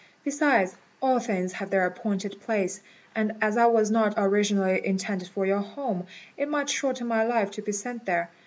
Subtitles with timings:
[0.23, 2.81] Besides, all things have their appointed place;
[3.13, 7.51] and as I was not originally intended for your home, it might shorten my life
[7.51, 8.31] to be sent there.